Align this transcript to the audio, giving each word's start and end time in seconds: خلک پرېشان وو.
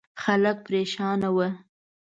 خلک 0.23 0.57
پرېشان 0.65 1.19
وو. 1.35 1.47